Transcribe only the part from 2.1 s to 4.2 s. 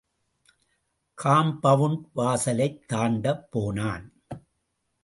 வாசலைத் தாண்டப் போனான்.